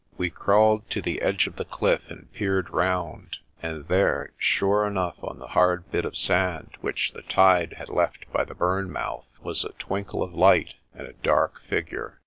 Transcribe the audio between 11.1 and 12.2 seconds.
dark figure.